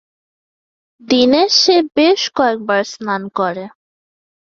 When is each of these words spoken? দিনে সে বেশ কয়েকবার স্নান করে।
দিনে 1.01 1.43
সে 1.51 1.75
বেশ 1.95 2.21
কয়েকবার 2.35 2.81
স্নান 2.93 3.21
করে। 3.35 3.65